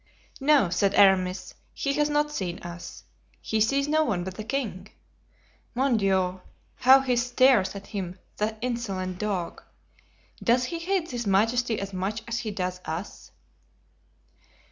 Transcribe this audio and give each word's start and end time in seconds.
"No," 0.39 0.71
said 0.71 0.95
Aramis, 0.95 1.53
"he 1.75 1.93
has 1.93 2.09
not 2.09 2.31
seen 2.31 2.57
us. 2.63 3.03
He 3.39 3.61
sees 3.61 3.87
no 3.87 4.03
one 4.03 4.23
but 4.23 4.33
the 4.33 4.43
king. 4.43 4.87
Mon 5.75 5.95
Dieu! 5.97 6.41
how 6.77 7.01
he 7.01 7.15
stares 7.15 7.75
at 7.75 7.85
him, 7.85 8.17
the 8.37 8.57
insolent 8.61 9.19
dog! 9.19 9.61
Does 10.43 10.63
he 10.65 10.79
hate 10.79 11.11
his 11.11 11.27
majesty 11.27 11.79
as 11.79 11.93
much 11.93 12.23
as 12.27 12.39
he 12.39 12.49
does 12.49 12.81
us?" 12.83 13.29